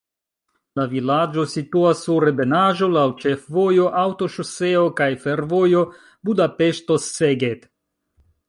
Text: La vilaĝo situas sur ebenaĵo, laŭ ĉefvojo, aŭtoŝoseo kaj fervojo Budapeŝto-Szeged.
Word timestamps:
La 0.79 0.85
vilaĝo 0.93 1.43
situas 1.51 1.99
sur 2.07 2.25
ebenaĵo, 2.31 2.89
laŭ 2.95 3.03
ĉefvojo, 3.25 3.85
aŭtoŝoseo 4.05 4.83
kaj 5.01 5.11
fervojo 5.27 5.87
Budapeŝto-Szeged. 6.31 7.71